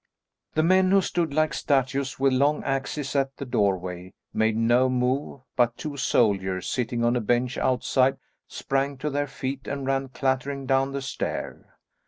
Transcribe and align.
The 0.55 0.63
men, 0.63 0.89
who 0.89 0.99
stood 1.01 1.31
like 1.31 1.53
statues 1.53 2.19
with 2.19 2.33
long 2.33 2.63
axes 2.63 3.15
at 3.15 3.37
the 3.37 3.45
doorway, 3.45 4.13
made 4.33 4.57
no 4.57 4.89
move; 4.89 5.41
but 5.55 5.77
two 5.77 5.95
soldiers, 5.95 6.67
sitting 6.67 7.03
on 7.05 7.15
a 7.15 7.21
bench 7.21 7.55
outside, 7.59 8.17
sprang 8.47 8.97
to 8.97 9.11
their 9.11 9.27
feet 9.27 9.67
and 9.67 9.85
ran 9.85 10.07
clattering 10.09 10.65
down 10.65 10.91
the 10.93 11.03
stair. 11.03 11.77